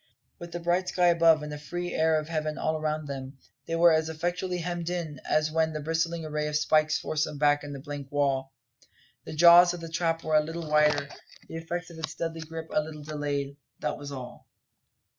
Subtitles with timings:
[0.39, 3.75] With the bright sky above, and the free air of heaven all around them, they
[3.75, 7.61] were as effectually hemmed in as when that bristling array of pikes forced them back
[7.61, 8.51] to the blank wall.
[9.25, 11.07] The jaws of the trap were a little wider;
[11.47, 14.47] the effects of its deadly grip a little delayed that was all.